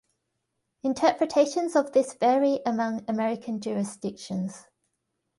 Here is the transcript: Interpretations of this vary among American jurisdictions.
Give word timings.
Interpretations 0.81 1.75
of 1.75 1.91
this 1.91 2.15
vary 2.15 2.61
among 2.65 3.05
American 3.07 3.61
jurisdictions. 3.61 4.65